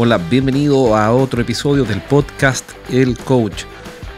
Hola, 0.00 0.18
bienvenido 0.18 0.96
a 0.96 1.12
otro 1.12 1.42
episodio 1.42 1.84
del 1.84 2.00
podcast 2.00 2.70
El 2.88 3.18
Coach. 3.18 3.64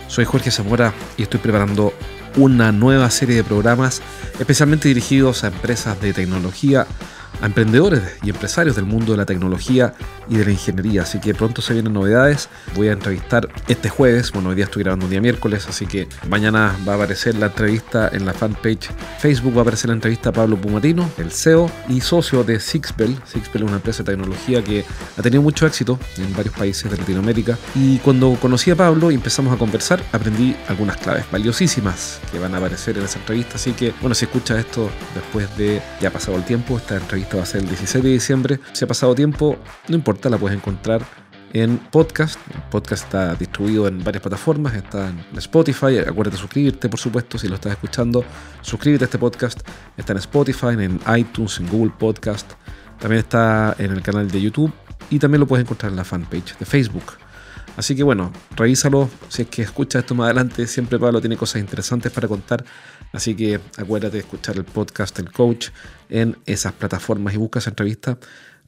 Soy 0.08 0.26
Jorge 0.26 0.50
Zamora 0.50 0.92
y 1.16 1.22
estoy 1.22 1.40
preparando 1.40 1.94
una 2.36 2.70
nueva 2.70 3.08
serie 3.08 3.36
de 3.36 3.44
programas 3.44 4.02
especialmente 4.38 4.88
dirigidos 4.88 5.42
a 5.42 5.46
empresas 5.46 5.98
de 6.02 6.12
tecnología 6.12 6.86
a 7.40 7.46
emprendedores 7.46 8.02
y 8.22 8.30
empresarios 8.30 8.76
del 8.76 8.84
mundo 8.84 9.12
de 9.12 9.18
la 9.18 9.26
tecnología 9.26 9.94
y 10.28 10.36
de 10.36 10.44
la 10.44 10.52
ingeniería. 10.52 11.02
Así 11.02 11.18
que 11.20 11.34
pronto 11.34 11.62
se 11.62 11.72
vienen 11.72 11.92
novedades. 11.92 12.48
Voy 12.74 12.88
a 12.88 12.92
entrevistar 12.92 13.48
este 13.68 13.88
jueves. 13.88 14.32
Bueno, 14.32 14.50
hoy 14.50 14.56
día 14.56 14.64
estoy 14.64 14.82
grabando 14.82 15.06
un 15.06 15.10
día 15.10 15.20
miércoles, 15.20 15.66
así 15.68 15.86
que 15.86 16.08
mañana 16.28 16.76
va 16.88 16.92
a 16.92 16.96
aparecer 16.96 17.34
la 17.34 17.46
entrevista 17.46 18.08
en 18.12 18.26
la 18.26 18.32
fanpage 18.32 18.90
Facebook. 19.18 19.54
Va 19.54 19.60
a 19.60 19.62
aparecer 19.62 19.88
la 19.88 19.94
entrevista 19.94 20.30
a 20.30 20.32
Pablo 20.32 20.56
Pumatino, 20.56 21.10
el 21.18 21.32
CEO 21.32 21.70
y 21.88 22.00
socio 22.00 22.44
de 22.44 22.60
Sixbel. 22.60 23.16
Sixbel 23.26 23.62
es 23.62 23.68
una 23.68 23.76
empresa 23.76 24.02
de 24.02 24.12
tecnología 24.12 24.62
que 24.62 24.84
ha 25.16 25.22
tenido 25.22 25.42
mucho 25.42 25.66
éxito 25.66 25.98
en 26.18 26.32
varios 26.34 26.54
países 26.54 26.90
de 26.90 26.96
Latinoamérica. 26.96 27.58
Y 27.74 27.98
cuando 27.98 28.36
conocí 28.40 28.70
a 28.70 28.76
Pablo 28.76 29.10
y 29.10 29.14
empezamos 29.14 29.52
a 29.52 29.56
conversar, 29.56 30.02
aprendí 30.12 30.56
algunas 30.68 30.96
claves 30.96 31.24
valiosísimas 31.30 32.20
que 32.30 32.38
van 32.38 32.54
a 32.54 32.58
aparecer 32.58 32.98
en 32.98 33.04
esa 33.04 33.18
entrevista. 33.18 33.56
Así 33.56 33.72
que, 33.72 33.92
bueno, 34.00 34.14
si 34.14 34.26
escuchas 34.26 34.58
esto 34.58 34.90
después 35.14 35.56
de 35.56 35.82
ya 36.00 36.10
pasado 36.10 36.36
el 36.36 36.44
tiempo, 36.44 36.76
esta 36.76 36.96
entrevista 36.96 37.29
va 37.36 37.42
a 37.42 37.46
ser 37.46 37.62
el 37.62 37.68
16 37.68 38.04
de 38.04 38.10
diciembre. 38.10 38.60
Si 38.72 38.84
ha 38.84 38.88
pasado 38.88 39.14
tiempo, 39.14 39.56
no 39.88 39.94
importa, 39.94 40.28
la 40.28 40.38
puedes 40.38 40.56
encontrar 40.56 41.02
en 41.52 41.78
podcast. 41.78 42.38
El 42.54 42.62
podcast 42.70 43.04
está 43.04 43.34
distribuido 43.34 43.88
en 43.88 44.02
varias 44.02 44.22
plataformas, 44.22 44.74
está 44.74 45.08
en 45.08 45.38
Spotify. 45.38 45.98
Acuérdate 45.98 46.36
de 46.36 46.36
suscribirte, 46.36 46.88
por 46.88 47.00
supuesto, 47.00 47.38
si 47.38 47.48
lo 47.48 47.56
estás 47.56 47.72
escuchando. 47.72 48.24
Suscríbete 48.62 49.04
a 49.04 49.06
este 49.06 49.18
podcast. 49.18 49.60
Está 49.96 50.12
en 50.12 50.18
Spotify, 50.18 50.74
en 50.78 51.00
iTunes, 51.16 51.58
en 51.58 51.68
Google 51.68 51.92
Podcast. 51.98 52.52
También 52.98 53.20
está 53.20 53.74
en 53.78 53.92
el 53.92 54.02
canal 54.02 54.30
de 54.30 54.40
YouTube 54.40 54.72
y 55.08 55.18
también 55.18 55.40
lo 55.40 55.46
puedes 55.46 55.64
encontrar 55.64 55.90
en 55.90 55.96
la 55.96 56.04
fanpage 56.04 56.58
de 56.58 56.66
Facebook. 56.66 57.04
Así 57.76 57.94
que 57.94 58.02
bueno, 58.02 58.32
revísalo. 58.56 59.08
Si 59.28 59.42
es 59.42 59.48
que 59.48 59.62
escuchas 59.62 60.00
esto 60.00 60.14
más 60.14 60.26
adelante, 60.26 60.66
siempre 60.66 60.98
Pablo 60.98 61.20
tiene 61.20 61.36
cosas 61.36 61.60
interesantes 61.60 62.12
para 62.12 62.28
contar. 62.28 62.64
Así 63.12 63.34
que 63.34 63.60
acuérdate 63.76 64.14
de 64.14 64.20
escuchar 64.20 64.56
el 64.56 64.64
podcast 64.64 65.18
El 65.18 65.32
Coach 65.32 65.68
en 66.08 66.36
esas 66.46 66.72
plataformas 66.72 67.34
y 67.34 67.36
busca 67.36 67.58
esa 67.58 67.70
entrevista 67.70 68.18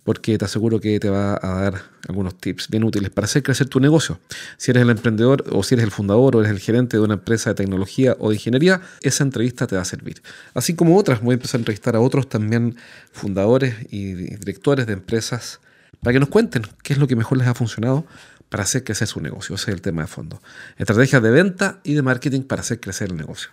porque 0.04 0.36
te 0.36 0.44
aseguro 0.44 0.80
que 0.80 0.98
te 0.98 1.10
va 1.10 1.38
a 1.40 1.62
dar 1.62 1.82
algunos 2.08 2.36
tips 2.36 2.68
bien 2.68 2.84
útiles 2.84 3.10
para 3.10 3.26
hacer 3.26 3.42
crecer 3.42 3.68
tu 3.68 3.78
negocio. 3.78 4.18
Si 4.56 4.70
eres 4.70 4.82
el 4.82 4.90
emprendedor 4.90 5.44
o 5.52 5.62
si 5.62 5.74
eres 5.74 5.84
el 5.84 5.92
fundador 5.92 6.34
o 6.34 6.40
eres 6.40 6.50
el 6.50 6.58
gerente 6.58 6.96
de 6.96 7.02
una 7.02 7.14
empresa 7.14 7.50
de 7.50 7.54
tecnología 7.54 8.16
o 8.18 8.30
de 8.30 8.36
ingeniería, 8.36 8.80
esa 9.02 9.22
entrevista 9.22 9.66
te 9.66 9.76
va 9.76 9.82
a 9.82 9.84
servir. 9.84 10.22
Así 10.54 10.74
como 10.74 10.96
otras, 10.96 11.22
voy 11.22 11.32
a 11.32 11.34
empezar 11.34 11.58
a 11.58 11.60
entrevistar 11.60 11.94
a 11.94 12.00
otros 12.00 12.28
también 12.28 12.76
fundadores 13.12 13.76
y 13.90 14.14
directores 14.14 14.86
de 14.86 14.94
empresas 14.94 15.60
para 16.02 16.14
que 16.14 16.20
nos 16.20 16.28
cuenten 16.28 16.62
qué 16.82 16.94
es 16.94 16.98
lo 16.98 17.06
que 17.06 17.14
mejor 17.14 17.38
les 17.38 17.46
ha 17.46 17.54
funcionado 17.54 18.04
para 18.52 18.64
hacer 18.64 18.84
crecer 18.84 19.08
su 19.08 19.18
negocio. 19.22 19.54
Ese 19.54 19.70
es 19.70 19.74
el 19.76 19.80
tema 19.80 20.02
de 20.02 20.08
fondo. 20.08 20.42
Estrategias 20.76 21.22
de 21.22 21.30
venta 21.30 21.80
y 21.84 21.94
de 21.94 22.02
marketing 22.02 22.42
para 22.42 22.60
hacer 22.60 22.80
crecer 22.80 23.08
el 23.08 23.16
negocio. 23.16 23.48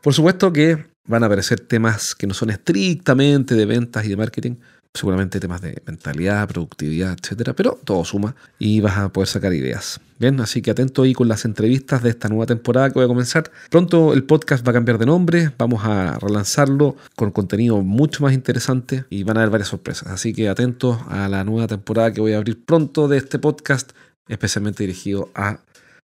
Por 0.00 0.14
supuesto 0.14 0.52
que 0.52 0.86
van 1.04 1.24
a 1.24 1.26
aparecer 1.26 1.58
temas 1.58 2.14
que 2.14 2.28
no 2.28 2.34
son 2.34 2.50
estrictamente 2.50 3.56
de 3.56 3.66
ventas 3.66 4.04
y 4.04 4.08
de 4.08 4.16
marketing, 4.16 4.54
seguramente 4.94 5.40
temas 5.40 5.60
de 5.62 5.82
mentalidad, 5.84 6.46
productividad, 6.46 7.16
etcétera, 7.20 7.54
pero 7.54 7.80
todo 7.82 8.04
suma 8.04 8.36
y 8.60 8.80
vas 8.80 8.98
a 8.98 9.08
poder 9.08 9.26
sacar 9.26 9.52
ideas. 9.52 10.00
Bien, 10.20 10.38
así 10.40 10.62
que 10.62 10.70
atento 10.70 11.02
ahí 11.02 11.12
con 11.12 11.26
las 11.26 11.44
entrevistas 11.44 12.02
de 12.02 12.10
esta 12.10 12.28
nueva 12.28 12.46
temporada 12.46 12.90
que 12.90 12.94
voy 12.94 13.04
a 13.04 13.08
comenzar. 13.08 13.50
Pronto 13.68 14.12
el 14.12 14.22
podcast 14.22 14.64
va 14.64 14.70
a 14.70 14.74
cambiar 14.74 14.98
de 14.98 15.06
nombre, 15.06 15.50
vamos 15.58 15.84
a 15.84 16.18
relanzarlo 16.20 16.94
con 17.16 17.32
contenido 17.32 17.80
mucho 17.82 18.22
más 18.22 18.32
interesante 18.32 19.06
y 19.10 19.24
van 19.24 19.38
a 19.38 19.40
haber 19.40 19.50
varias 19.50 19.68
sorpresas. 19.68 20.08
Así 20.08 20.32
que 20.32 20.48
atentos 20.48 20.98
a 21.08 21.28
la 21.28 21.42
nueva 21.42 21.66
temporada 21.66 22.12
que 22.12 22.20
voy 22.20 22.34
a 22.34 22.36
abrir 22.36 22.64
pronto 22.64 23.08
de 23.08 23.18
este 23.18 23.38
podcast, 23.38 23.92
especialmente 24.30 24.82
dirigido 24.82 25.30
a 25.34 25.60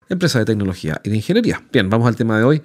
empresas 0.10 0.42
de 0.42 0.46
tecnología 0.46 1.00
y 1.04 1.10
de 1.10 1.16
ingeniería. 1.16 1.64
Bien, 1.72 1.90
vamos 1.90 2.08
al 2.08 2.16
tema 2.16 2.38
de 2.38 2.44
hoy. 2.44 2.62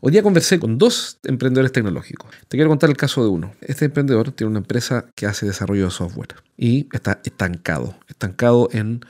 Hoy 0.00 0.12
día 0.12 0.22
conversé 0.22 0.58
con 0.58 0.78
dos 0.78 1.18
emprendedores 1.24 1.72
tecnológicos. 1.72 2.30
Te 2.48 2.56
quiero 2.56 2.68
contar 2.68 2.90
el 2.90 2.96
caso 2.96 3.22
de 3.22 3.28
uno. 3.28 3.52
Este 3.60 3.86
emprendedor 3.86 4.32
tiene 4.32 4.50
una 4.50 4.58
empresa 4.58 5.06
que 5.14 5.26
hace 5.26 5.46
desarrollo 5.46 5.86
de 5.86 5.90
software 5.90 6.34
y 6.56 6.88
está 6.92 7.20
estancado, 7.24 7.96
estancado 8.08 8.68
en 8.72 9.00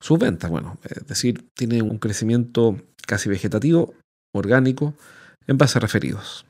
sus 0.00 0.18
ventas. 0.18 0.50
Bueno, 0.50 0.78
es 0.84 1.06
decir, 1.06 1.48
tiene 1.54 1.82
un 1.82 1.98
crecimiento 1.98 2.76
casi 3.06 3.28
vegetativo, 3.28 3.94
orgánico, 4.34 4.94
en 5.46 5.58
base 5.58 5.78
a 5.78 5.80
referidos. 5.80 6.44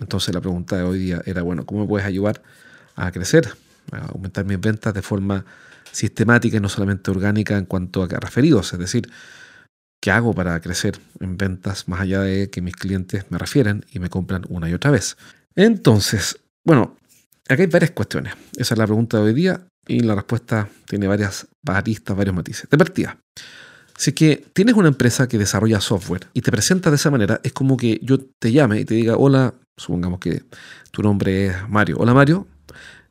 Entonces 0.00 0.34
la 0.34 0.40
pregunta 0.40 0.76
de 0.76 0.82
hoy 0.82 0.98
día 0.98 1.22
era, 1.26 1.42
bueno, 1.42 1.66
¿cómo 1.66 1.82
me 1.82 1.88
puedes 1.88 2.06
ayudar 2.06 2.42
a 2.96 3.12
crecer, 3.12 3.50
aumentar 3.98 4.44
mis 4.44 4.60
ventas 4.60 4.94
de 4.94 5.02
forma 5.02 5.44
sistemática 5.90 6.56
y 6.56 6.60
no 6.60 6.68
solamente 6.68 7.10
orgánica 7.10 7.58
en 7.58 7.66
cuanto 7.66 8.02
a 8.02 8.06
referidos? 8.06 8.72
Es 8.72 8.78
decir, 8.78 9.10
¿Qué 10.02 10.10
hago 10.10 10.32
para 10.32 10.58
crecer 10.60 10.98
en 11.20 11.36
ventas 11.36 11.86
más 11.86 12.00
allá 12.00 12.22
de 12.22 12.48
que 12.48 12.62
mis 12.62 12.74
clientes 12.74 13.26
me 13.28 13.36
refieren 13.36 13.84
y 13.92 13.98
me 13.98 14.08
compran 14.08 14.44
una 14.48 14.68
y 14.68 14.72
otra 14.72 14.90
vez? 14.90 15.18
Entonces, 15.54 16.38
bueno, 16.64 16.96
aquí 17.48 17.62
hay 17.62 17.68
varias 17.68 17.90
cuestiones. 17.90 18.32
Esa 18.56 18.74
es 18.74 18.78
la 18.78 18.86
pregunta 18.86 19.18
de 19.18 19.24
hoy 19.24 19.34
día 19.34 19.66
y 19.86 20.00
la 20.00 20.14
respuesta 20.14 20.70
tiene 20.86 21.06
varias 21.06 21.48
aristas, 21.66 22.16
varios 22.16 22.34
matices. 22.34 22.70
De 22.70 22.78
partida, 22.78 23.18
si 23.94 24.12
que 24.12 24.42
tienes 24.54 24.74
una 24.74 24.88
empresa 24.88 25.28
que 25.28 25.36
desarrolla 25.36 25.82
software 25.82 26.28
y 26.32 26.40
te 26.40 26.50
presenta 26.50 26.88
de 26.88 26.96
esa 26.96 27.10
manera, 27.10 27.38
es 27.42 27.52
como 27.52 27.76
que 27.76 28.00
yo 28.02 28.18
te 28.18 28.52
llame 28.52 28.80
y 28.80 28.86
te 28.86 28.94
diga, 28.94 29.18
hola, 29.18 29.52
supongamos 29.76 30.18
que 30.18 30.44
tu 30.92 31.02
nombre 31.02 31.48
es 31.48 31.68
Mario. 31.68 31.98
Hola 31.98 32.14
Mario, 32.14 32.46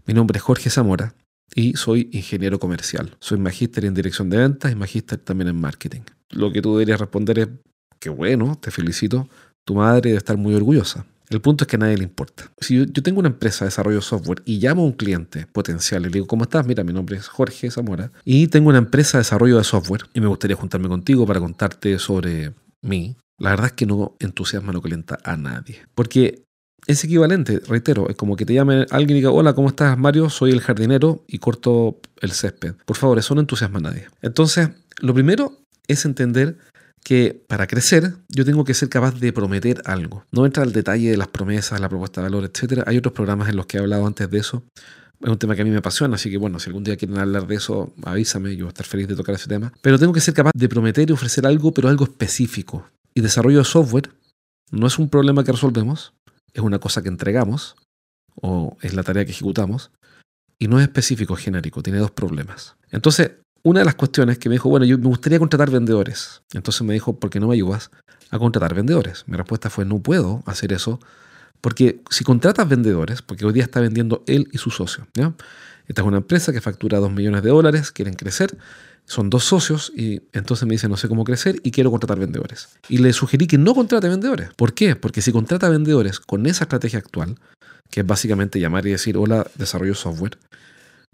mi 0.09 0.15
nombre 0.15 0.37
es 0.37 0.43
Jorge 0.43 0.69
Zamora 0.69 1.13
y 1.55 1.73
soy 1.75 2.09
ingeniero 2.11 2.59
comercial. 2.59 3.15
Soy 3.19 3.37
magíster 3.37 3.85
en 3.85 3.93
dirección 3.93 4.29
de 4.29 4.37
ventas 4.37 4.71
y 4.71 4.75
magíster 4.75 5.19
también 5.19 5.49
en 5.49 5.61
marketing 5.61 6.01
lo 6.29 6.51
que 6.51 6.61
tú 6.61 6.73
deberías 6.73 6.99
responder 6.99 7.39
es, 7.39 7.47
qué 7.99 8.09
bueno, 8.09 8.57
te 8.61 8.71
felicito, 8.71 9.27
tu 9.65 9.75
madre 9.75 10.09
debe 10.09 10.17
estar 10.17 10.37
muy 10.37 10.53
orgullosa. 10.55 11.05
El 11.29 11.41
punto 11.41 11.63
es 11.63 11.67
que 11.67 11.75
a 11.75 11.79
nadie 11.79 11.97
le 11.97 12.03
importa. 12.03 12.51
Si 12.59 12.75
yo, 12.75 13.03
tengo 13.03 13.19
una 13.19 13.29
empresa 13.29 13.65
de 13.65 13.69
desarrollo 13.69 13.97
de 13.97 14.03
software 14.03 14.41
y 14.45 14.59
llamo 14.59 14.81
a 14.81 14.85
un 14.85 14.93
cliente 14.93 15.45
potencial 15.45 16.01
y 16.01 16.05
le 16.05 16.11
digo, 16.11 16.25
¿cómo 16.25 16.43
estás? 16.43 16.65
Mira, 16.65 16.83
mi 16.83 16.91
nombre 16.91 17.17
es 17.17 17.27
Jorge 17.27 17.69
Zamora 17.69 18.11
y 18.25 18.47
tengo 18.47 18.69
una 18.69 18.79
empresa 18.79 19.17
de 19.17 19.21
desarrollo 19.21 19.57
de 19.57 19.63
software 19.63 20.05
y 20.13 20.21
me 20.21 20.27
gustaría 20.27 20.55
juntarme 20.55 20.87
contigo 20.87 21.27
para 21.27 21.39
contarte 21.39 21.99
sobre 21.99 22.53
mí. 22.81 23.15
La 23.37 23.51
verdad 23.51 23.67
es 23.67 23.73
que 23.73 23.85
no 23.85 24.15
entusiasma, 24.19 24.73
no 24.73 24.81
calienta 24.81 25.19
a 25.23 25.37
nadie. 25.37 25.85
Porque 25.93 26.45
es 26.87 27.03
equivalente, 27.03 27.59
reitero, 27.67 28.09
es 28.09 28.15
como 28.15 28.35
que 28.35 28.45
te 28.45 28.53
llame 28.53 28.85
alguien 28.89 29.17
y 29.17 29.19
diga, 29.21 29.31
hola, 29.31 29.53
¿cómo 29.53 29.69
estás 29.69 29.97
Mario? 29.97 30.29
Soy 30.29 30.51
el 30.51 30.61
jardinero 30.61 31.23
y 31.27 31.39
corto 31.39 31.99
el 32.21 32.31
césped. 32.31 32.75
Por 32.85 32.97
favor, 32.97 33.19
eso 33.19 33.35
no 33.35 33.41
entusiasma 33.41 33.79
a 33.79 33.83
nadie. 33.83 34.07
Entonces, 34.21 34.69
lo 34.99 35.13
primero 35.13 35.53
es 35.87 36.05
entender 36.05 36.57
que 37.03 37.43
para 37.47 37.67
crecer 37.67 38.15
yo 38.27 38.45
tengo 38.45 38.63
que 38.63 38.73
ser 38.73 38.89
capaz 38.89 39.19
de 39.19 39.33
prometer 39.33 39.81
algo. 39.85 40.25
No 40.31 40.45
entra 40.45 40.63
al 40.63 40.73
detalle 40.73 41.11
de 41.11 41.17
las 41.17 41.27
promesas, 41.27 41.79
la 41.79 41.89
propuesta 41.89 42.21
de 42.21 42.29
valor, 42.29 42.43
etc. 42.45 42.83
Hay 42.85 42.97
otros 42.97 43.13
programas 43.13 43.49
en 43.49 43.55
los 43.55 43.65
que 43.65 43.77
he 43.77 43.79
hablado 43.79 44.05
antes 44.05 44.29
de 44.29 44.37
eso. 44.37 44.63
Es 45.21 45.29
un 45.29 45.37
tema 45.37 45.55
que 45.55 45.63
a 45.63 45.65
mí 45.65 45.71
me 45.71 45.77
apasiona, 45.77 46.15
así 46.15 46.29
que 46.29 46.37
bueno, 46.37 46.59
si 46.59 46.69
algún 46.69 46.83
día 46.83 46.95
quieren 46.95 47.17
hablar 47.17 47.45
de 47.45 47.55
eso, 47.55 47.93
avísame, 48.03 48.55
yo 48.55 48.65
voy 48.65 48.69
a 48.69 48.69
estar 48.69 48.85
feliz 48.85 49.07
de 49.07 49.15
tocar 49.15 49.35
ese 49.35 49.47
tema. 49.47 49.73
Pero 49.81 49.99
tengo 49.99 50.13
que 50.13 50.21
ser 50.21 50.33
capaz 50.33 50.51
de 50.55 50.69
prometer 50.69 51.09
y 51.09 51.13
ofrecer 51.13 51.45
algo, 51.45 51.73
pero 51.73 51.89
algo 51.89 52.05
específico. 52.05 52.87
Y 53.13 53.21
desarrollo 53.21 53.57
de 53.57 53.65
software 53.65 54.09
no 54.71 54.87
es 54.87 54.97
un 54.97 55.09
problema 55.09 55.43
que 55.43 55.51
resolvemos, 55.51 56.13
es 56.53 56.61
una 56.61 56.79
cosa 56.79 57.01
que 57.01 57.09
entregamos, 57.09 57.75
o 58.35 58.77
es 58.81 58.93
la 58.93 59.03
tarea 59.03 59.25
que 59.25 59.31
ejecutamos, 59.31 59.91
y 60.57 60.67
no 60.67 60.79
es 60.79 60.83
específico, 60.83 61.35
genérico, 61.35 61.81
tiene 61.81 61.99
dos 61.99 62.11
problemas. 62.11 62.75
Entonces, 62.91 63.31
una 63.63 63.79
de 63.79 63.85
las 63.85 63.95
cuestiones 63.95 64.37
que 64.37 64.49
me 64.49 64.55
dijo, 64.55 64.69
bueno, 64.69 64.85
yo 64.85 64.97
me 64.97 65.07
gustaría 65.07 65.39
contratar 65.39 65.69
vendedores. 65.69 66.41
Entonces 66.53 66.81
me 66.83 66.93
dijo, 66.93 67.19
¿por 67.19 67.29
qué 67.29 67.39
no 67.39 67.47
me 67.47 67.55
ayudas 67.55 67.91
a 68.29 68.39
contratar 68.39 68.73
vendedores? 68.73 69.23
Mi 69.27 69.37
respuesta 69.37 69.69
fue, 69.69 69.85
no 69.85 69.99
puedo 69.99 70.43
hacer 70.45 70.73
eso, 70.73 70.99
porque 71.61 72.01
si 72.09 72.23
contratas 72.23 72.67
vendedores, 72.67 73.21
porque 73.21 73.45
hoy 73.45 73.53
día 73.53 73.63
está 73.63 73.81
vendiendo 73.81 74.23
él 74.27 74.47
y 74.51 74.57
su 74.57 74.71
socio, 74.71 75.07
¿ya? 75.13 75.33
Esta 75.87 76.01
es 76.01 76.07
una 76.07 76.17
empresa 76.17 76.53
que 76.53 76.61
factura 76.61 76.99
2 76.99 77.11
millones 77.11 77.41
de 77.41 77.49
dólares, 77.49 77.91
quieren 77.91 78.13
crecer, 78.13 78.57
son 79.09 79.31
dos 79.31 79.43
socios 79.43 79.91
y 79.95 80.21
entonces 80.33 80.67
me 80.67 80.75
dice 80.75 80.87
no 80.87 80.95
sé 80.95 81.07
cómo 81.07 81.23
crecer 81.23 81.59
y 81.63 81.71
quiero 81.71 81.89
contratar 81.89 82.19
vendedores. 82.19 82.69
Y 82.89 82.99
le 82.99 83.11
sugerí 83.11 83.47
que 83.47 83.57
no 83.57 83.73
contrate 83.73 84.07
vendedores. 84.07 84.51
¿Por 84.55 84.75
qué? 84.75 84.95
Porque 84.95 85.23
si 85.23 85.31
contrata 85.31 85.67
vendedores 85.67 86.19
con 86.19 86.45
esa 86.45 86.65
estrategia 86.65 86.99
actual, 86.99 87.35
que 87.89 88.01
es 88.01 88.05
básicamente 88.07 88.59
llamar 88.59 88.85
y 88.85 88.91
decir 88.91 89.17
hola, 89.17 89.47
desarrollo 89.55 89.95
software, 89.95 90.37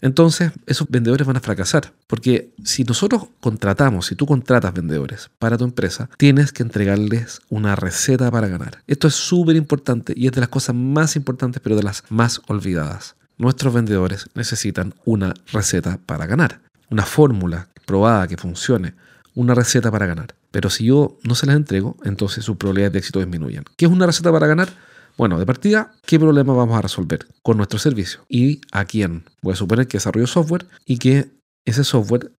entonces 0.01 0.51
esos 0.65 0.89
vendedores 0.89 1.25
van 1.25 1.38
a 1.38 1.39
fracasar. 1.39 1.94
Porque 2.07 2.53
si 2.65 2.83
nosotros 2.83 3.27
contratamos, 3.39 4.07
si 4.07 4.15
tú 4.15 4.25
contratas 4.25 4.74
vendedores 4.74 5.30
para 5.39 5.57
tu 5.57 5.63
empresa, 5.63 6.09
tienes 6.18 6.51
que 6.51 6.63
entregarles 6.63 7.39
una 7.48 7.77
receta 7.77 8.30
para 8.30 8.50
ganar. 8.50 8.83
Esto 8.88 9.07
es 9.07 9.15
súper 9.15 9.56
importante 9.56 10.13
y 10.18 10.27
es 10.27 10.33
de 10.33 10.41
las 10.41 10.50
cosas 10.50 10.75
más 10.75 11.15
importantes, 11.15 11.62
pero 11.63 11.77
de 11.77 11.83
las 11.83 12.03
más 12.09 12.41
olvidadas. 12.48 13.15
Nuestros 13.38 13.74
vendedores 13.74 14.27
necesitan 14.33 14.94
una 15.06 15.33
receta 15.53 15.98
para 16.06 16.25
ganar, 16.25 16.59
una 16.89 17.03
fórmula 17.03 17.69
probada 17.86 18.28
que 18.28 18.38
funcione, 18.38 18.96
una 19.34 19.54
receta 19.54 19.92
para 19.92 20.06
ganar. 20.06 20.36
Pero 20.52 20.70
si 20.70 20.86
yo 20.86 21.18
no 21.24 21.36
se 21.36 21.46
las 21.46 21.56
entrego, 21.56 21.98
entonces 22.04 22.44
sus 22.44 22.58
probabilidades 22.58 22.94
de 22.94 23.00
éxito 23.00 23.20
disminuyen. 23.20 23.66
¿Qué 23.78 23.86
es 23.86 23.92
una 23.92 24.06
receta 24.06 24.32
para 24.32 24.48
ganar? 24.48 24.70
Bueno, 25.18 25.40
de 25.40 25.46
partida, 25.46 25.94
¿qué 26.06 26.20
problema 26.20 26.54
vamos 26.54 26.78
a 26.78 26.82
resolver 26.82 27.26
con 27.42 27.58
nuestro 27.58 27.80
servicio? 27.80 28.22
¿Y 28.28 28.62
a 28.72 28.86
quién? 28.86 29.24
Voy 29.42 29.54
a 29.54 29.56
suponer 29.56 29.88
que 29.88 29.98
desarrollo 29.98 30.28
software 30.28 30.66
y 30.86 30.98
que 30.98 31.30
ese 31.66 31.84
software 31.84 32.32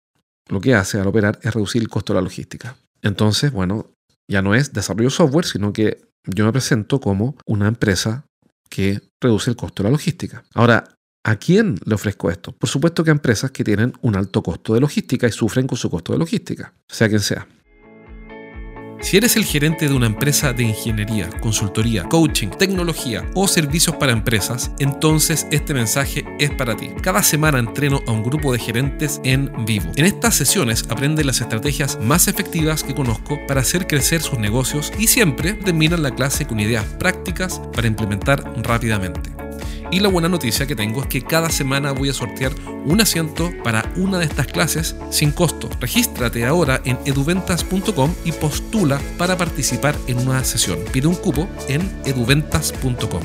lo 0.50 0.62
que 0.62 0.76
hace 0.76 1.00
al 1.00 1.08
operar 1.08 1.40
es 1.42 1.54
reducir 1.54 1.82
el 1.82 1.90
costo 1.90 2.14
de 2.14 2.20
la 2.20 2.24
logística. 2.24 2.76
Entonces, 3.02 3.52
bueno, 3.52 3.88
ya 4.28 4.42
no 4.42 4.56
es 4.56 4.74
desarrollo 4.74 5.10
software, 5.10 5.46
sino 5.46 5.74
que 5.74 6.02
yo 6.26 6.46
me 6.46 6.52
presento 6.52 7.00
como 7.00 7.36
una 7.46 7.68
empresa 7.68 8.26
que 8.70 9.02
reduce 9.22 9.50
el 9.50 9.56
costo 9.56 9.84
de 9.84 9.90
la 9.90 9.94
logística. 9.94 10.44
Ahora, 10.54 10.95
¿a 11.26 11.36
quién 11.38 11.78
le 11.84 11.96
ofrezco 11.96 12.30
esto? 12.30 12.54
Por 12.54 12.70
supuesto 12.70 13.04
que 13.04 13.10
a 13.10 13.14
empresas 13.14 13.52
que 13.52 13.64
tienen 13.64 13.94
un 14.02 14.16
alto 14.16 14.42
costo 14.42 14.76
de 14.76 14.80
logística 14.80 15.28
y 15.28 15.32
sufren 15.32 15.68
con 15.68 15.78
su 15.78 15.90
costo 15.90 16.14
de 16.14 16.20
logística, 16.20 16.74
sea 16.88 17.10
quien 17.10 17.20
sea. 17.20 17.48
Si 19.02 19.18
eres 19.18 19.36
el 19.36 19.44
gerente 19.44 19.88
de 19.88 19.94
una 19.94 20.06
empresa 20.06 20.54
de 20.54 20.64
ingeniería, 20.64 21.30
consultoría, 21.42 22.04
coaching, 22.04 22.48
tecnología 22.50 23.30
o 23.36 23.48
servicios 23.48 23.96
para 23.98 24.14
empresas, 24.14 24.72
entonces 24.80 25.48
este 25.52 25.74
mensaje 25.74 26.26
es 26.40 26.52
para 26.52 26.76
ti. 26.76 26.90
Cada 27.02 27.22
semana 27.22 27.60
entreno 27.60 28.02
a 28.08 28.12
un 28.12 28.24
grupo 28.24 28.52
de 28.52 28.60
gerentes 28.60 29.20
en 29.24 29.52
vivo. 29.66 29.92
En 29.96 30.06
estas 30.06 30.36
sesiones 30.36 30.86
aprende 30.90 31.24
las 31.24 31.42
estrategias 31.42 32.00
más 32.02 32.28
efectivas 32.28 32.84
que 32.84 32.96
conozco 32.96 33.40
para 33.48 33.62
hacer 33.62 33.86
crecer 33.86 34.22
sus 34.22 34.40
negocios 34.40 34.92
y 34.98 35.08
siempre 35.08 35.54
terminan 35.54 36.02
la 36.02 36.16
clase 36.16 36.48
con 36.48 36.60
ideas 36.60 36.86
prácticas 36.98 37.62
para 37.74 37.88
implementar 37.88 38.44
rápidamente. 38.64 39.35
Y 39.96 40.02
la 40.02 40.10
buena 40.10 40.28
noticia 40.28 40.68
que 40.68 40.76
tengo 40.76 41.04
es 41.04 41.08
que 41.08 41.22
cada 41.22 41.50
semana 41.50 41.94
voy 41.94 42.10
a 42.10 42.14
sortear 42.14 42.54
un 42.84 43.00
asiento 43.00 43.50
para 43.64 43.90
una 43.96 44.18
de 44.20 44.26
estas 44.26 44.46
clases 44.46 44.94
sin 45.10 45.32
costo. 45.32 45.70
Regístrate 45.80 46.46
ahora 46.46 46.82
en 46.84 47.00
eduventas.com 47.06 48.14
y 48.26 48.34
postula 48.34 49.00
para 49.18 49.38
participar 49.38 49.96
en 50.08 50.18
una 50.18 50.44
sesión. 50.44 50.80
Pide 50.92 51.08
un 51.08 51.16
cupo 51.16 51.48
en 51.70 51.90
eduventas.com. 52.04 53.22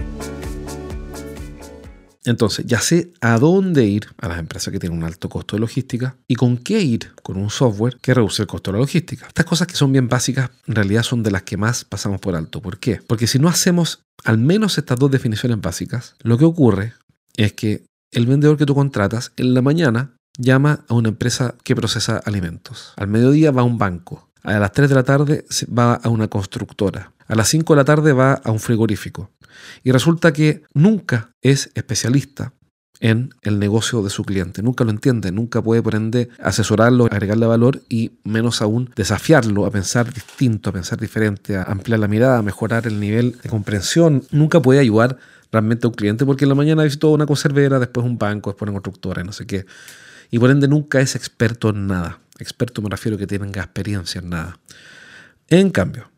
Entonces, 2.25 2.67
ya 2.67 2.81
sé 2.81 3.13
a 3.21 3.39
dónde 3.39 3.87
ir 3.87 4.07
a 4.19 4.29
las 4.29 4.39
empresas 4.39 4.71
que 4.71 4.79
tienen 4.79 4.99
un 4.99 5.05
alto 5.05 5.29
costo 5.29 5.57
de 5.57 5.61
logística 5.61 6.17
y 6.29 6.37
con 6.37 6.59
qué 6.59 6.81
ir 6.81 7.13
con 7.23 7.37
un 7.37 7.51
software 7.51 7.97
que 8.01 8.15
reduce 8.15 8.43
el 8.43 8.49
costo 8.49 8.71
de 8.71 8.77
la 8.77 8.83
logística. 8.83 9.27
Estas 9.27 9.47
cosas 9.47 9.67
que 9.67 9.75
son 9.75 9.91
bien 9.91 10.09
básicas, 10.09 10.51
en 10.67 10.75
realidad 10.77 11.03
son 11.03 11.25
de 11.25 11.31
las 11.31 11.43
que 11.43 11.57
más 11.57 11.85
pasamos 11.85 12.21
por 12.21 12.37
alto. 12.37 12.61
¿Por 12.61 12.79
qué? 12.79 13.01
Porque 13.05 13.27
si 13.27 13.39
no 13.39 13.49
hacemos 13.49 14.05
al 14.25 14.39
menos 14.39 14.79
estas 14.79 14.99
dos 14.99 15.11
definiciones 15.11 15.61
básicas, 15.61 16.15
lo 16.23 16.39
que 16.39 16.45
ocurre 16.45 16.95
es 17.37 17.53
que 17.53 17.85
el 18.13 18.27
vendedor 18.27 18.57
que 18.57 18.67
tú 18.67 18.75
contratas 18.75 19.33
en 19.37 19.55
la 19.55 19.63
mañana 19.63 20.17
llama 20.37 20.85
a 20.89 20.95
una 20.95 21.09
empresa 21.09 21.55
que 21.65 21.77
procesa 21.77 22.19
alimentos. 22.19 22.93
Al 22.97 23.09
mediodía 23.09 23.51
va 23.51 23.63
a 23.63 23.65
un 23.65 23.79
banco. 23.79 24.29
A 24.43 24.59
las 24.59 24.73
3 24.73 24.89
de 24.89 24.95
la 24.95 25.03
tarde 25.03 25.45
va 25.67 25.95
a 25.95 26.09
una 26.09 26.29
constructora. 26.29 27.13
A 27.29 27.35
las 27.35 27.49
5 27.49 27.75
de 27.75 27.77
la 27.77 27.85
tarde 27.85 28.13
va 28.13 28.35
a 28.35 28.51
un 28.51 28.59
frigorífico. 28.59 29.31
Y 29.85 29.93
resulta 29.93 30.33
que 30.33 30.63
nunca 30.73 31.31
es 31.43 31.71
especialista 31.75 32.55
en 33.01 33.35
el 33.43 33.59
negocio 33.59 34.03
de 34.03 34.11
su 34.11 34.25
cliente. 34.25 34.63
Nunca 34.63 34.85
lo 34.85 34.91
entiende, 34.91 35.33
nunca 35.33 35.63
puede 35.63 35.83
por 35.83 35.95
ende 35.95 36.29
asesorarlo, 36.39 37.07
agregarle 37.07 37.47
valor 37.47 37.83
y 37.89 38.13
menos 38.25 38.61
aún 38.61 38.91
desafiarlo 38.95 39.65
a 39.67 39.71
pensar 39.71 40.13
distinto, 40.13 40.71
a 40.71 40.73
pensar 40.73 41.01
diferente, 41.01 41.57
a 41.57 41.63
ampliar 41.63 41.99
la 41.99 42.09
mirada, 42.09 42.39
a 42.39 42.43
mejorar 42.43 42.87
el 42.87 43.01
nivel 43.01 43.37
de 43.43 43.49
comprensión. 43.49 44.23
Nunca 44.31 44.61
puede 44.61 44.81
ayudar 44.81 45.17
realmente 45.51 45.87
a 45.87 45.89
un 45.89 45.95
cliente 45.95 46.27
porque 46.27 46.45
en 46.45 46.51
la 46.51 46.55
mañana 46.55 46.85
visitó 46.85 47.11
una 47.11 47.27
conservera, 47.27 47.79
después 47.79 48.07
un 48.07 48.19
banco, 48.19 48.51
después 48.51 48.69
una 48.69 48.81
constructora 48.81 49.23
y 49.23 49.25
no 49.25 49.33
sé 49.33 49.47
qué. 49.47 49.65
Y 50.31 50.39
por 50.39 50.51
ende 50.51 50.69
nunca 50.69 51.01
es 51.01 51.17
experto 51.17 51.71
en 51.71 51.87
nada. 51.87 52.21
Experto 52.39 52.83
me 52.83 52.91
refiero 52.91 53.17
a 53.17 53.19
que 53.19 53.27
tenga 53.27 53.63
experiencia 53.63 54.21
en 54.21 54.31
nada. 54.31 54.59
En 55.49 55.71
cambio, 55.71 56.11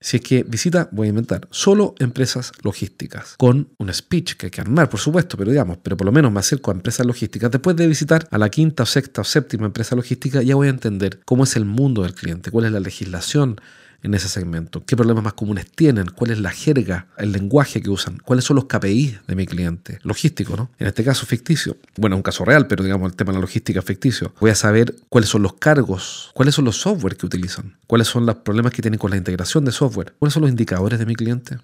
si 0.00 0.18
es 0.18 0.22
que 0.22 0.42
visita, 0.42 0.88
voy 0.92 1.06
a 1.06 1.10
inventar, 1.10 1.48
solo 1.50 1.94
empresas 1.98 2.52
logísticas, 2.62 3.34
con 3.38 3.70
un 3.78 3.92
speech 3.92 4.34
que 4.34 4.46
hay 4.46 4.50
que 4.50 4.60
armar, 4.60 4.88
por 4.88 5.00
supuesto, 5.00 5.36
pero 5.36 5.50
digamos, 5.50 5.78
pero 5.82 5.96
por 5.96 6.04
lo 6.04 6.12
menos 6.12 6.30
me 6.30 6.40
acerco 6.40 6.70
a 6.70 6.74
empresas 6.74 7.06
logísticas. 7.06 7.50
Después 7.50 7.76
de 7.76 7.86
visitar 7.86 8.26
a 8.30 8.38
la 8.38 8.48
quinta 8.48 8.82
o 8.82 8.86
sexta 8.86 9.22
o 9.22 9.24
séptima 9.24 9.66
empresa 9.66 9.96
logística, 9.96 10.42
ya 10.42 10.54
voy 10.54 10.66
a 10.68 10.70
entender 10.70 11.20
cómo 11.24 11.44
es 11.44 11.56
el 11.56 11.64
mundo 11.64 12.02
del 12.02 12.14
cliente, 12.14 12.50
cuál 12.50 12.66
es 12.66 12.72
la 12.72 12.80
legislación 12.80 13.60
en 14.06 14.14
ese 14.14 14.28
segmento, 14.28 14.84
qué 14.86 14.96
problemas 14.96 15.24
más 15.24 15.32
comunes 15.32 15.66
tienen, 15.68 16.06
cuál 16.06 16.30
es 16.30 16.38
la 16.38 16.50
jerga, 16.50 17.08
el 17.18 17.32
lenguaje 17.32 17.82
que 17.82 17.90
usan, 17.90 18.18
cuáles 18.18 18.44
son 18.44 18.54
los 18.54 18.66
KPI 18.66 19.18
de 19.26 19.34
mi 19.34 19.46
cliente, 19.46 19.98
logístico, 20.04 20.56
¿no? 20.56 20.70
En 20.78 20.86
este 20.86 21.02
caso 21.02 21.26
ficticio, 21.26 21.76
bueno, 21.96 22.14
un 22.14 22.22
caso 22.22 22.44
real, 22.44 22.68
pero 22.68 22.84
digamos 22.84 23.10
el 23.10 23.16
tema 23.16 23.32
de 23.32 23.38
la 23.38 23.40
logística 23.40 23.82
ficticio. 23.82 24.32
Voy 24.40 24.50
a 24.50 24.54
saber 24.54 24.94
cuáles 25.08 25.28
son 25.28 25.42
los 25.42 25.54
cargos, 25.54 26.30
cuáles 26.34 26.54
son 26.54 26.64
los 26.64 26.76
software 26.76 27.16
que 27.16 27.26
utilizan, 27.26 27.78
cuáles 27.88 28.06
son 28.06 28.26
los 28.26 28.36
problemas 28.36 28.72
que 28.72 28.80
tienen 28.80 28.98
con 28.98 29.10
la 29.10 29.16
integración 29.16 29.64
de 29.64 29.72
software, 29.72 30.14
cuáles 30.20 30.34
son 30.34 30.42
los 30.42 30.50
indicadores 30.50 31.00
de 31.00 31.06
mi 31.06 31.16
cliente, 31.16 31.58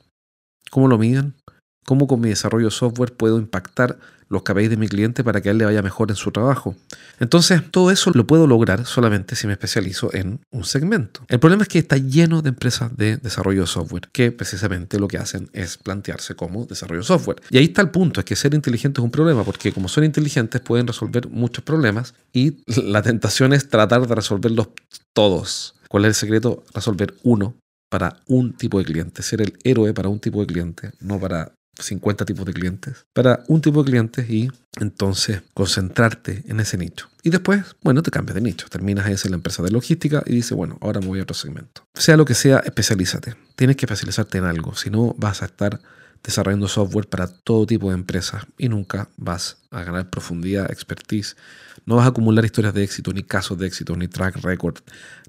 cómo 0.71 0.89
lo 0.89 0.99
miden, 0.99 1.37
cómo 1.85 2.07
con 2.07 2.21
mi 2.21 2.29
desarrollo 2.29 2.67
de 2.67 2.71
software 2.71 3.13
puedo 3.13 3.39
impactar 3.39 3.99
los 4.33 4.43
KPIs 4.43 4.71
de 4.71 4.77
mi 4.79 4.89
cliente 4.89 5.23
para 5.23 5.43
que 5.43 5.51
él 5.51 5.59
le 5.59 5.67
vaya 5.67 5.83
mejor 5.83 6.11
en 6.11 6.17
su 6.17 6.33
trabajo. 6.33 6.75
Entonces, 7.21 7.63
todo 7.71 7.91
eso 7.91 8.11
lo 8.15 8.27
puedo 8.27 8.47
lograr 8.47 8.87
solamente 8.87 9.37
si 9.37 9.47
me 9.47 9.53
especializo 9.53 10.13
en 10.15 10.41
un 10.51 10.65
segmento. 10.65 11.21
El 11.29 11.39
problema 11.39 11.65
es 11.65 11.69
que 11.69 11.79
está 11.79 11.99
lleno 11.99 12.41
de 12.41 12.49
empresas 12.49 12.97
de 12.97 13.19
desarrollo 13.19 13.61
de 13.61 13.67
software 13.67 14.09
que 14.11 14.33
precisamente 14.33 14.99
lo 14.99 15.07
que 15.07 15.19
hacen 15.19 15.51
es 15.53 15.77
plantearse 15.77 16.35
como 16.35 16.65
desarrollo 16.65 17.03
de 17.03 17.07
software. 17.07 17.43
Y 17.51 17.59
ahí 17.59 17.65
está 17.65 17.83
el 17.83 17.91
punto, 17.91 18.21
es 18.21 18.25
que 18.25 18.35
ser 18.35 18.55
inteligente 18.55 19.03
es 19.03 19.05
un 19.05 19.11
problema, 19.11 19.45
porque 19.45 19.71
como 19.71 19.89
son 19.89 20.05
inteligentes 20.05 20.63
pueden 20.63 20.87
resolver 20.87 21.29
muchos 21.29 21.63
problemas 21.63 22.15
y 22.33 22.63
la 22.67 23.03
tentación 23.03 23.53
es 23.53 23.69
tratar 23.69 24.07
de 24.07 24.15
resolverlos 24.15 24.69
todos. 25.13 25.75
¿Cuál 25.89 26.07
es 26.07 26.09
el 26.09 26.15
secreto? 26.15 26.65
Resolver 26.73 27.15
uno 27.23 27.55
para 27.91 28.17
un 28.27 28.55
tipo 28.55 28.79
de 28.79 28.87
cliente, 28.87 29.23
ser 29.23 29.43
el 29.43 29.59
héroe 29.63 29.93
para 29.93 30.09
un 30.09 30.21
tipo 30.21 30.41
de 30.41 30.47
cliente, 30.47 30.93
no 31.01 31.21
para 31.21 31.53
50 31.79 32.25
tipos 32.25 32.45
de 32.45 32.53
clientes, 32.53 33.07
para 33.13 33.45
un 33.49 33.61
tipo 33.61 33.83
de 33.83 33.91
clientes 33.91 34.29
y 34.29 34.51
entonces 34.81 35.43
concentrarte 35.55 36.45
en 36.47 36.61
ese 36.61 36.77
nicho. 36.77 37.09
Y 37.23 37.31
después, 37.31 37.77
bueno, 37.83 38.03
te 38.03 38.11
cambias 38.11 38.35
de 38.35 38.41
nicho, 38.41 38.67
terminas 38.69 39.25
en 39.25 39.31
la 39.31 39.37
empresa 39.37 39.63
de 39.63 39.71
logística 39.71 40.23
y 40.27 40.35
dices, 40.35 40.53
bueno, 40.53 40.79
ahora 40.81 41.01
me 41.01 41.07
voy 41.07 41.21
a 41.21 41.23
otro 41.23 41.35
segmento. 41.35 41.87
Sea 41.95 42.17
lo 42.17 42.25
que 42.25 42.35
sea, 42.35 42.59
especialízate. 42.59 43.37
Tienes 43.57 43.77
que 43.77 43.87
especializarte 43.87 44.39
en 44.39 44.45
algo, 44.45 44.75
si 44.75 44.91
no 44.91 45.15
vas 45.19 45.43
a 45.43 45.47
estar 45.47 45.81
desarrollando 46.23 46.69
software 46.69 47.09
para 47.09 47.27
todo 47.27 47.67
tipo 47.67 47.89
de 47.89 47.95
empresas 47.95 48.47
y 48.57 48.69
nunca 48.69 49.09
vas 49.17 49.59
a 49.71 49.83
ganar 49.83 50.09
profundidad, 50.09 50.71
expertise. 50.71 51.37
No 51.85 51.97
vas 51.97 52.07
a 52.07 52.11
acumular 52.11 52.45
historias 52.45 52.75
de 52.75 52.85
éxito, 52.85 53.13
ni 53.13 53.23
casos 53.23 53.59
de 53.59 53.67
éxito, 53.67 53.97
ni 53.97 54.09
track 54.09 54.37
record, 54.37 54.79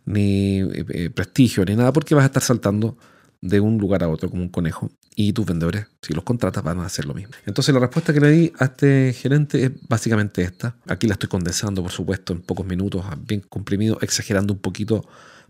ni 0.05 0.59
eh, 0.59 0.85
eh, 0.89 1.09
prestigio, 1.09 1.65
ni 1.65 1.75
nada, 1.75 1.91
porque 1.93 2.15
vas 2.15 2.23
a 2.23 2.27
estar 2.27 2.43
saltando 2.43 2.97
de 3.43 3.59
un 3.59 3.77
lugar 3.77 4.03
a 4.03 4.07
otro 4.07 4.29
como 4.29 4.41
un 4.41 4.47
conejo 4.47 4.89
y 5.15 5.33
tus 5.33 5.45
vendedores, 5.45 5.87
si 6.01 6.13
los 6.13 6.23
contratas, 6.23 6.63
van 6.63 6.79
a 6.79 6.85
hacer 6.85 7.05
lo 7.05 7.13
mismo. 7.13 7.33
Entonces 7.45 7.73
la 7.73 7.81
respuesta 7.81 8.13
que 8.13 8.21
le 8.21 8.29
di 8.31 8.53
a 8.57 8.65
este 8.65 9.13
gerente 9.13 9.65
es 9.65 9.71
básicamente 9.88 10.41
esta. 10.41 10.75
Aquí 10.88 11.07
la 11.07 11.13
estoy 11.13 11.27
condensando, 11.27 11.83
por 11.83 11.91
supuesto, 11.91 12.31
en 12.31 12.41
pocos 12.41 12.65
minutos, 12.65 13.03
bien 13.27 13.41
comprimido, 13.41 13.97
exagerando 14.01 14.53
un 14.53 14.59
poquito 14.59 15.05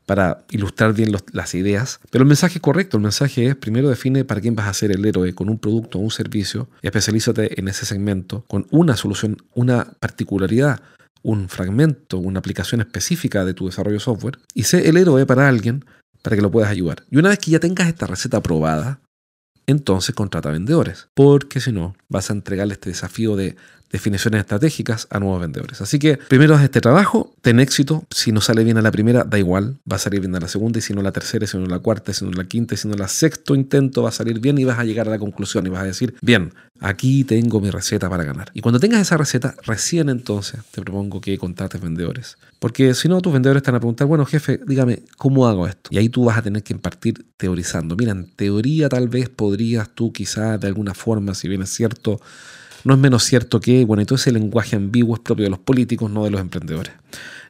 para 0.07 0.43
ilustrar 0.49 0.93
bien 0.93 1.15
las 1.31 1.53
ideas. 1.53 1.99
Pero 2.09 2.23
el 2.23 2.27
mensaje 2.27 2.55
es 2.55 2.61
correcto. 2.61 2.97
El 2.97 3.03
mensaje 3.03 3.45
es, 3.45 3.55
primero 3.55 3.89
define 3.89 4.25
para 4.25 4.41
quién 4.41 4.55
vas 4.55 4.67
a 4.67 4.73
ser 4.73 4.91
el 4.91 5.05
héroe 5.05 5.33
con 5.35 5.47
un 5.47 5.59
producto 5.59 5.99
o 5.99 6.01
un 6.01 6.11
servicio. 6.11 6.67
Especialízate 6.81 7.59
en 7.59 7.67
ese 7.67 7.85
segmento 7.85 8.43
con 8.47 8.65
una 8.71 8.97
solución, 8.97 9.37
una 9.53 9.93
particularidad, 9.99 10.81
un 11.21 11.47
fragmento, 11.47 12.17
una 12.17 12.39
aplicación 12.39 12.81
específica 12.81 13.45
de 13.45 13.53
tu 13.53 13.67
desarrollo 13.67 13.97
de 13.97 14.03
software. 14.03 14.39
Y 14.55 14.63
sé 14.63 14.89
el 14.89 14.97
héroe 14.97 15.25
para 15.27 15.47
alguien 15.47 15.85
para 16.23 16.35
que 16.35 16.41
lo 16.41 16.49
puedas 16.49 16.71
ayudar. 16.71 17.03
Y 17.11 17.17
una 17.17 17.29
vez 17.29 17.37
que 17.37 17.51
ya 17.51 17.59
tengas 17.59 17.87
esta 17.87 18.07
receta 18.07 18.37
aprobada, 18.37 19.01
entonces 19.67 20.15
contrata 20.15 20.49
vendedores, 20.49 21.09
porque 21.13 21.59
si 21.59 21.71
no, 21.71 21.95
vas 22.09 22.29
a 22.29 22.33
entregarle 22.33 22.73
este 22.73 22.89
desafío 22.89 23.35
de 23.35 23.55
definiciones 23.93 24.39
estratégicas 24.39 25.07
a 25.11 25.19
nuevos 25.19 25.39
vendedores. 25.39 25.79
Así 25.79 25.99
que 25.99 26.17
primero 26.17 26.55
haz 26.55 26.63
este 26.63 26.81
trabajo, 26.81 27.31
ten 27.41 27.59
éxito. 27.59 28.03
Si 28.09 28.31
no 28.31 28.41
sale 28.41 28.63
bien 28.63 28.77
a 28.79 28.81
la 28.81 28.91
primera, 28.91 29.23
da 29.23 29.37
igual, 29.37 29.77
va 29.89 29.97
a 29.97 29.99
salir 29.99 30.19
bien 30.19 30.35
a 30.35 30.39
la 30.39 30.47
segunda, 30.47 30.79
y 30.79 30.81
si 30.81 30.93
no 30.93 31.03
la 31.03 31.11
tercera, 31.11 31.45
si 31.45 31.57
no 31.57 31.67
la 31.67 31.77
cuarta, 31.77 32.11
si 32.11 32.25
no 32.25 32.31
la 32.31 32.45
quinta, 32.45 32.75
si 32.75 32.87
no 32.87 32.95
la 32.95 33.07
sexto 33.07 33.53
intento, 33.53 34.01
va 34.01 34.09
a 34.09 34.11
salir 34.11 34.39
bien 34.39 34.57
y 34.57 34.63
vas 34.63 34.79
a 34.79 34.83
llegar 34.83 35.07
a 35.07 35.11
la 35.11 35.19
conclusión 35.19 35.67
y 35.67 35.69
vas 35.69 35.83
a 35.83 35.85
decir, 35.85 36.15
bien, 36.21 36.53
aquí 36.79 37.23
tengo 37.23 37.61
mi 37.61 37.69
receta 37.69 38.09
para 38.09 38.23
ganar. 38.23 38.49
Y 38.55 38.61
cuando 38.61 38.79
tengas 38.79 38.99
esa 38.99 39.15
receta, 39.15 39.53
recién 39.63 40.09
entonces 40.09 40.59
te 40.71 40.81
propongo 40.81 41.21
que 41.21 41.37
contrates 41.37 41.79
vendedores. 41.79 42.37
Porque 42.57 42.95
si 42.95 43.07
no, 43.07 43.21
tus 43.21 43.31
vendedores 43.31 43.61
están 43.61 43.75
a 43.75 43.79
preguntar, 43.79 44.07
bueno, 44.07 44.25
jefe, 44.25 44.59
dígame, 44.65 45.03
¿cómo 45.17 45.47
hago 45.47 45.67
esto? 45.67 45.91
Y 45.91 45.99
ahí 45.99 46.09
tú 46.09 46.25
vas 46.25 46.39
a 46.39 46.41
tener 46.41 46.63
que 46.63 46.73
impartir 46.73 47.27
teorizando. 47.37 47.95
Mira, 47.95 48.13
en 48.13 48.25
teoría 48.35 48.89
tal 48.89 49.07
vez 49.07 49.29
podrías 49.29 49.89
tú 49.89 50.11
quizás 50.11 50.59
de 50.59 50.65
alguna 50.65 50.95
forma, 50.95 51.35
si 51.35 51.47
bien 51.47 51.61
es 51.61 51.69
cierto, 51.69 52.19
no 52.83 52.93
es 52.93 52.99
menos 52.99 53.23
cierto 53.23 53.59
que, 53.59 53.85
bueno, 53.85 54.03
y 54.03 54.05
todo 54.05 54.15
ese 54.15 54.31
lenguaje 54.31 54.75
ambiguo 54.75 55.15
es 55.15 55.21
propio 55.21 55.43
de 55.45 55.49
los 55.49 55.59
políticos, 55.59 56.11
no 56.11 56.23
de 56.23 56.31
los 56.31 56.41
emprendedores. 56.41 56.93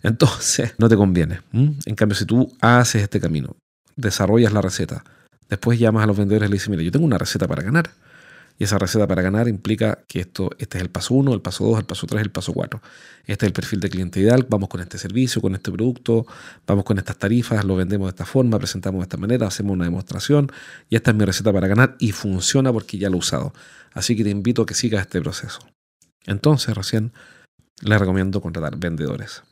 Entonces, 0.01 0.73
no 0.77 0.89
te 0.89 0.95
conviene. 0.95 1.41
En 1.51 1.95
cambio, 1.95 2.15
si 2.15 2.25
tú 2.25 2.51
haces 2.61 3.03
este 3.03 3.19
camino, 3.19 3.55
desarrollas 3.95 4.53
la 4.53 4.61
receta, 4.61 5.03
después 5.49 5.79
llamas 5.79 6.03
a 6.03 6.07
los 6.07 6.17
vendedores 6.17 6.47
y 6.47 6.51
le 6.51 6.55
dices, 6.55 6.69
mira, 6.69 6.83
yo 6.83 6.91
tengo 6.91 7.05
una 7.05 7.17
receta 7.17 7.47
para 7.47 7.63
ganar. 7.63 7.91
Esa 8.63 8.79
receta 8.79 9.05
para 9.05 9.21
ganar 9.21 9.49
implica 9.49 10.05
que 10.07 10.21
esto, 10.21 10.49
este 10.57 10.77
es 10.77 10.83
el 10.83 10.89
paso 10.89 11.15
1, 11.15 11.33
el 11.33 11.41
paso 11.41 11.65
2, 11.65 11.79
el 11.79 11.85
paso 11.85 12.07
3, 12.07 12.21
el 12.21 12.31
paso 12.31 12.53
4. 12.53 12.81
Este 13.25 13.45
es 13.45 13.47
el 13.47 13.51
perfil 13.51 13.81
de 13.81 13.89
cliente 13.89 14.21
ideal, 14.21 14.47
vamos 14.49 14.69
con 14.69 14.79
este 14.79 14.97
servicio, 14.97 15.41
con 15.41 15.53
este 15.53 15.69
producto, 15.69 16.25
vamos 16.65 16.85
con 16.85 16.97
estas 16.97 17.17
tarifas, 17.17 17.65
lo 17.65 17.75
vendemos 17.75 18.05
de 18.05 18.11
esta 18.11 18.25
forma, 18.25 18.57
presentamos 18.57 18.99
de 18.99 19.03
esta 19.03 19.17
manera, 19.17 19.47
hacemos 19.47 19.73
una 19.73 19.83
demostración 19.83 20.49
y 20.89 20.95
esta 20.95 21.11
es 21.11 21.17
mi 21.17 21.25
receta 21.25 21.51
para 21.51 21.67
ganar 21.67 21.97
y 21.99 22.13
funciona 22.13 22.71
porque 22.71 22.97
ya 22.97 23.09
lo 23.09 23.17
he 23.17 23.19
usado. 23.19 23.53
Así 23.91 24.15
que 24.15 24.23
te 24.23 24.29
invito 24.29 24.61
a 24.61 24.65
que 24.65 24.75
sigas 24.75 25.01
este 25.01 25.19
proceso. 25.19 25.59
Entonces 26.25 26.73
recién 26.73 27.11
les 27.81 27.99
recomiendo 27.99 28.39
contratar 28.39 28.77
vendedores. 28.77 29.43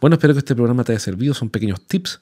Bueno, 0.00 0.14
espero 0.14 0.34
que 0.34 0.40
este 0.40 0.56
programa 0.56 0.82
te 0.82 0.90
haya 0.90 0.98
servido, 0.98 1.34
son 1.34 1.50
pequeños 1.50 1.86
tips 1.86 2.20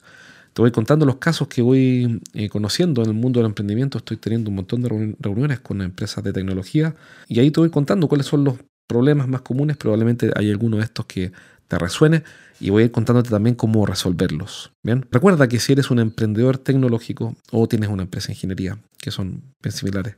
te 0.55 0.61
voy 0.61 0.71
contando 0.71 1.05
los 1.05 1.17
casos 1.17 1.49
que 1.49 1.61
voy 1.61 2.21
eh, 2.33 2.47
conociendo 2.47 3.03
en 3.03 3.09
el 3.09 3.13
mundo 3.13 3.41
del 3.41 3.47
emprendimiento. 3.47 3.97
Estoy 3.97 4.15
teniendo 4.15 4.49
un 4.49 4.55
montón 4.55 4.81
de 4.81 5.15
reuniones 5.19 5.59
con 5.59 5.81
empresas 5.81 6.23
de 6.23 6.31
tecnología 6.31 6.95
y 7.27 7.41
ahí 7.41 7.51
te 7.51 7.59
voy 7.59 7.69
contando 7.69 8.07
cuáles 8.07 8.27
son 8.27 8.45
los 8.45 8.55
problemas 8.87 9.27
más 9.27 9.41
comunes. 9.41 9.75
Probablemente 9.75 10.31
hay 10.33 10.49
alguno 10.49 10.77
de 10.77 10.83
estos 10.83 11.07
que 11.07 11.33
te 11.67 11.77
resuene 11.77 12.23
y 12.61 12.69
voy 12.69 12.83
a 12.83 12.85
ir 12.85 12.91
contándote 12.93 13.31
también 13.31 13.57
cómo 13.57 13.85
resolverlos. 13.85 14.71
Bien, 14.81 15.05
recuerda 15.11 15.49
que 15.49 15.59
si 15.59 15.73
eres 15.73 15.91
un 15.91 15.99
emprendedor 15.99 16.57
tecnológico 16.57 17.35
o 17.51 17.67
tienes 17.67 17.89
una 17.89 18.03
empresa 18.03 18.27
de 18.27 18.35
ingeniería, 18.35 18.77
que 18.97 19.11
son 19.11 19.41
bien 19.61 19.73
similares, 19.73 20.15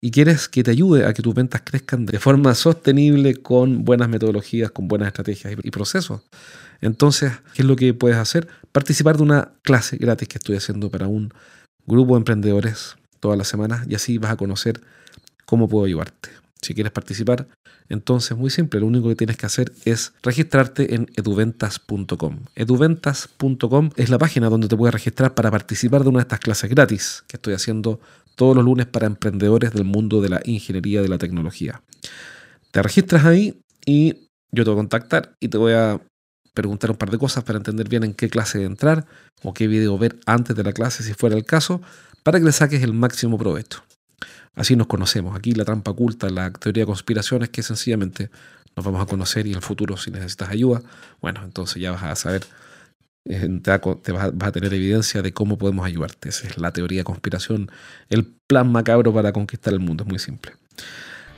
y 0.00 0.10
quieres 0.10 0.48
que 0.48 0.62
te 0.62 0.70
ayude 0.70 1.06
a 1.06 1.14
que 1.14 1.22
tus 1.22 1.34
ventas 1.34 1.62
crezcan 1.64 2.06
de 2.06 2.18
forma 2.18 2.54
sostenible 2.54 3.36
con 3.36 3.84
buenas 3.84 4.08
metodologías, 4.08 4.70
con 4.70 4.88
buenas 4.88 5.08
estrategias 5.08 5.54
y 5.62 5.70
procesos, 5.70 6.22
entonces, 6.80 7.32
¿qué 7.54 7.62
es 7.62 7.68
lo 7.68 7.76
que 7.76 7.94
puedes 7.94 8.16
hacer? 8.16 8.48
Participar 8.72 9.16
de 9.16 9.22
una 9.22 9.52
clase 9.62 9.96
gratis 9.96 10.28
que 10.28 10.38
estoy 10.38 10.56
haciendo 10.56 10.90
para 10.90 11.06
un 11.06 11.32
grupo 11.86 12.14
de 12.14 12.18
emprendedores 12.18 12.96
todas 13.20 13.38
las 13.38 13.48
semanas 13.48 13.86
y 13.88 13.94
así 13.94 14.18
vas 14.18 14.32
a 14.32 14.36
conocer 14.36 14.80
cómo 15.44 15.68
puedo 15.68 15.86
ayudarte. 15.86 16.30
Si 16.60 16.74
quieres 16.74 16.92
participar, 16.92 17.46
entonces 17.88 18.36
muy 18.36 18.50
simple, 18.50 18.80
lo 18.80 18.86
único 18.86 19.08
que 19.08 19.14
tienes 19.14 19.36
que 19.36 19.46
hacer 19.46 19.72
es 19.84 20.12
registrarte 20.22 20.94
en 20.94 21.08
eduventas.com. 21.16 22.40
Eduventas.com 22.56 23.90
es 23.96 24.10
la 24.10 24.18
página 24.18 24.48
donde 24.48 24.68
te 24.68 24.76
puedes 24.76 24.92
registrar 24.92 25.34
para 25.34 25.50
participar 25.50 26.02
de 26.02 26.08
una 26.08 26.18
de 26.18 26.22
estas 26.22 26.40
clases 26.40 26.68
gratis 26.68 27.24
que 27.28 27.36
estoy 27.36 27.54
haciendo 27.54 28.00
todos 28.36 28.54
los 28.54 28.64
lunes 28.64 28.86
para 28.86 29.06
emprendedores 29.06 29.72
del 29.72 29.84
mundo 29.84 30.20
de 30.20 30.28
la 30.28 30.40
ingeniería 30.44 31.02
de 31.02 31.08
la 31.08 31.18
tecnología. 31.18 31.82
Te 32.70 32.82
registras 32.82 33.24
ahí 33.24 33.60
y 33.84 34.28
yo 34.52 34.64
te 34.64 34.70
voy 34.70 34.74
a 34.74 34.82
contactar 34.82 35.34
y 35.40 35.48
te 35.48 35.58
voy 35.58 35.72
a 35.72 36.00
preguntar 36.54 36.90
un 36.90 36.96
par 36.96 37.10
de 37.10 37.18
cosas 37.18 37.44
para 37.44 37.58
entender 37.58 37.88
bien 37.88 38.04
en 38.04 38.14
qué 38.14 38.30
clase 38.30 38.64
entrar 38.64 39.06
o 39.42 39.52
qué 39.52 39.66
video 39.66 39.98
ver 39.98 40.18
antes 40.24 40.56
de 40.56 40.62
la 40.62 40.72
clase 40.72 41.02
si 41.02 41.12
fuera 41.12 41.36
el 41.36 41.44
caso, 41.44 41.82
para 42.22 42.38
que 42.38 42.44
le 42.44 42.52
saques 42.52 42.82
el 42.82 42.92
máximo 42.92 43.36
provecho. 43.36 43.82
Así 44.54 44.74
nos 44.74 44.86
conocemos. 44.86 45.36
Aquí 45.36 45.52
la 45.52 45.64
trampa 45.64 45.90
oculta, 45.90 46.30
la 46.30 46.50
teoría 46.52 46.82
de 46.82 46.86
conspiración 46.86 47.42
es 47.42 47.50
que 47.50 47.62
sencillamente 47.62 48.30
nos 48.74 48.84
vamos 48.84 49.02
a 49.02 49.06
conocer 49.06 49.46
y 49.46 49.50
en 49.50 49.56
el 49.56 49.62
futuro 49.62 49.96
si 49.96 50.10
necesitas 50.10 50.48
ayuda, 50.50 50.82
bueno, 51.20 51.42
entonces 51.44 51.80
ya 51.80 51.92
vas 51.92 52.02
a 52.02 52.14
saber, 52.14 52.44
te 53.26 54.12
vas 54.12 54.32
a 54.40 54.52
tener 54.52 54.72
evidencia 54.72 55.22
de 55.22 55.32
cómo 55.32 55.58
podemos 55.58 55.86
ayudarte. 55.86 56.28
Esa 56.28 56.46
es 56.46 56.58
la 56.58 56.72
teoría 56.72 57.00
de 57.00 57.04
conspiración, 57.04 57.70
el 58.08 58.24
plan 58.24 58.70
macabro 58.70 59.12
para 59.12 59.32
conquistar 59.32 59.72
el 59.72 59.80
mundo, 59.80 60.04
es 60.04 60.08
muy 60.08 60.18
simple. 60.18 60.52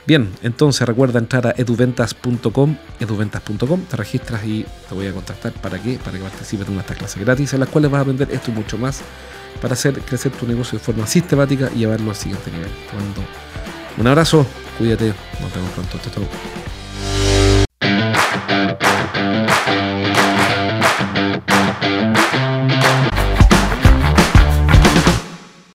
Bien, 0.07 0.31
entonces 0.43 0.89
recuerda 0.89 1.19
entrar 1.19 1.47
a 1.47 1.51
eduventas.com, 1.51 2.77
eduventas.com, 2.99 3.83
te 3.83 3.97
registras 3.97 4.43
y 4.43 4.65
te 4.89 4.95
voy 4.95 5.07
a 5.07 5.13
contactar 5.13 5.53
para 5.53 5.79
qué, 5.79 5.99
para 6.03 6.17
que 6.17 6.25
participes 6.25 6.67
en 6.67 6.79
estas 6.79 6.97
clases 6.97 7.23
gratis 7.23 7.53
en 7.53 7.61
las 7.61 7.69
cuales 7.69 7.91
vas 7.91 7.99
a 7.99 8.03
aprender 8.03 8.29
esto 8.31 8.51
y 8.51 8.55
mucho 8.55 8.79
más 8.79 9.03
para 9.61 9.75
hacer 9.75 10.01
crecer 10.01 10.33
tu 10.33 10.47
negocio 10.47 10.79
de 10.79 10.85
forma 10.85 11.07
sistemática 11.07 11.71
y 11.75 11.81
llevarlo 11.81 12.09
al 12.09 12.17
siguiente 12.17 12.51
nivel. 12.51 12.71
un 13.99 14.07
abrazo, 14.07 14.47
cuídate, 14.79 15.13
nos 15.43 15.55
vemos 15.55 15.71
pronto. 15.73 15.99